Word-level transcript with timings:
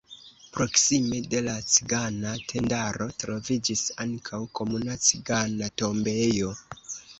Proksime 0.53 1.19
de 1.33 1.41
la 1.47 1.53
cigana 1.73 2.31
tendaro 2.53 3.09
troviĝis 3.25 3.85
ankaŭ 4.07 4.41
komuna 4.61 4.99
cigana 5.11 5.73
tombejo. 5.85 6.53